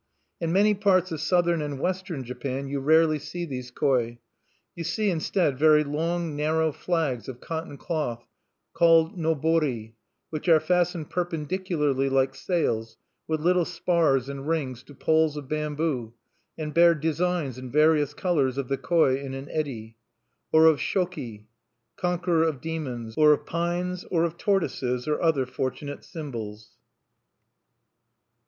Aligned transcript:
In 0.39 0.51
many 0.51 0.73
parts 0.73 1.11
of 1.11 1.21
southern 1.21 1.61
and 1.61 1.79
western 1.79 2.23
Japan 2.23 2.67
you 2.67 2.79
rarely 2.79 3.19
see 3.19 3.45
these 3.45 3.69
koi. 3.69 4.17
You 4.75 4.83
see, 4.83 5.11
instead, 5.11 5.59
very 5.59 5.83
long 5.83 6.35
narrow 6.35 6.71
flags 6.71 7.27
of 7.27 7.39
cotton 7.39 7.77
cloth, 7.77 8.25
called 8.73 9.15
nobori, 9.15 9.93
which 10.31 10.49
are 10.49 10.59
fastened 10.59 11.11
perpendicularly, 11.11 12.09
like 12.09 12.33
sails, 12.33 12.97
with 13.27 13.41
little 13.41 13.63
spars 13.63 14.27
and 14.27 14.47
rings 14.47 14.81
to 14.85 14.95
poles 14.95 15.37
of 15.37 15.47
bamboo, 15.47 16.15
and 16.57 16.73
bear 16.73 16.95
designs 16.95 17.59
in 17.59 17.69
various 17.71 18.15
colors 18.15 18.57
of 18.57 18.69
the 18.69 18.77
koi 18.77 19.19
in 19.19 19.35
an 19.35 19.51
eddy, 19.51 19.97
or 20.51 20.65
of 20.65 20.79
Shoki, 20.79 21.45
conqueror 21.95 22.41
of 22.41 22.59
demons, 22.59 23.13
or 23.15 23.33
of 23.33 23.45
pines, 23.45 24.03
or 24.05 24.23
of 24.23 24.35
tortoises, 24.35 25.07
or 25.07 25.21
other 25.21 25.45
fortunate 25.45 26.03
symbols. 26.03 26.71